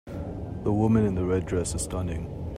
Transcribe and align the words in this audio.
The 0.63 0.71
woman 0.73 1.05
in 1.05 1.13
the 1.13 1.23
red 1.27 1.45
dress 1.45 1.75
is 1.75 1.83
stunning. 1.83 2.47